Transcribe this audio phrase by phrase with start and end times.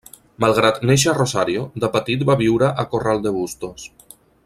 [0.43, 3.87] Malgrat néixer a Rosario, de petit va viure a Corral de Bustos.